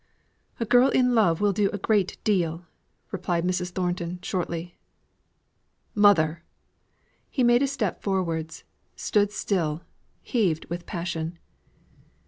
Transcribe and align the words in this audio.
"A 0.59 0.65
girl 0.65 0.89
in 0.89 1.13
love 1.13 1.41
will 1.41 1.53
do 1.53 1.69
a 1.69 1.77
good 1.77 2.17
deal," 2.23 2.65
replied 3.11 3.45
Mrs. 3.45 3.69
Thornton, 3.69 4.17
shortly. 4.23 4.79
"Mother!" 5.93 6.41
He 7.29 7.43
made 7.43 7.61
a 7.61 7.67
step 7.67 8.01
forwards; 8.01 8.63
stood 8.95 9.31
still; 9.31 9.83
heaved 10.23 10.65
with 10.71 10.87
passion. 10.87 11.37